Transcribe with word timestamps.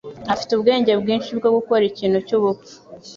afite 0.33 0.51
ubwenge 0.53 0.91
bwinshi 1.01 1.31
bwo 1.37 1.49
gukora 1.55 1.83
ikintu 1.91 2.17
cyubupfu. 2.27 2.73